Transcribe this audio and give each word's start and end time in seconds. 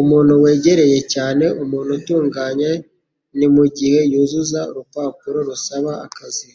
Umuntu 0.00 0.32
wegereye 0.44 0.98
cyane 1.12 1.44
umuntu 1.62 1.90
atunganye 1.98 2.70
ni 3.38 3.46
mugihe 3.54 3.98
yuzuza 4.12 4.60
urupapuro 4.70 5.38
rusaba 5.48 5.92
akazi. 6.06 6.48